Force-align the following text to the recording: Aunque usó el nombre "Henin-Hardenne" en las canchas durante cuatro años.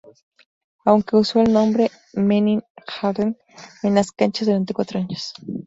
Aunque 0.83 1.15
usó 1.15 1.41
el 1.41 1.53
nombre 1.53 1.91
"Henin-Hardenne" 2.13 3.37
en 3.83 3.93
las 3.93 4.11
canchas 4.11 4.47
durante 4.47 4.73
cuatro 4.73 4.97
años. 4.99 5.31